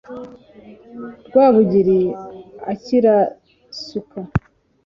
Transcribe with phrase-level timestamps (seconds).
[1.27, 1.99] Rwabugili
[2.71, 4.19] akirasuka